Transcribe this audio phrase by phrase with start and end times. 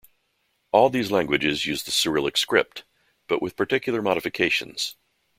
[0.71, 2.85] All these languages use the Cyrillic script,
[3.27, 4.95] but with particular modifications.